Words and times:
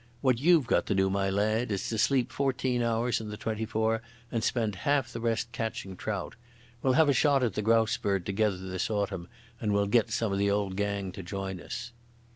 What 0.21 0.39
you've 0.39 0.65
got 0.65 0.87
to 0.87 0.95
do, 0.95 1.11
my 1.11 1.29
lad, 1.29 1.71
is 1.71 1.87
to 1.89 1.99
sleep 1.99 2.31
fourteen 2.31 2.81
hours 2.81 3.21
in 3.21 3.29
the 3.29 3.37
twenty 3.37 3.65
four 3.65 4.01
and 4.31 4.43
spend 4.43 4.73
half 4.77 5.13
the 5.13 5.19
rest 5.21 5.51
catching 5.51 5.95
trout. 5.95 6.33
We'll 6.81 6.93
have 6.93 7.07
a 7.09 7.13
shot 7.13 7.43
at 7.43 7.53
the 7.53 7.61
grouse 7.61 7.97
bird 7.97 8.25
together 8.25 8.57
this 8.57 8.89
autumn 8.89 9.27
and 9.59 9.75
we'll 9.75 9.85
get 9.85 10.09
some 10.09 10.33
of 10.33 10.39
the 10.39 10.49
old 10.49 10.75
gang 10.75 11.11
to 11.11 11.21
join 11.21 11.61
us." 11.61 11.91